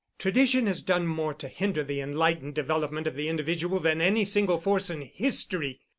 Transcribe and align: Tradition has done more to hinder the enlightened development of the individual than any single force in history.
Tradition 0.17 0.65
has 0.65 0.81
done 0.81 1.05
more 1.05 1.31
to 1.35 1.47
hinder 1.47 1.83
the 1.83 2.01
enlightened 2.01 2.55
development 2.55 3.05
of 3.05 3.13
the 3.13 3.27
individual 3.29 3.79
than 3.79 4.01
any 4.01 4.23
single 4.23 4.59
force 4.59 4.89
in 4.89 5.01
history. 5.01 5.79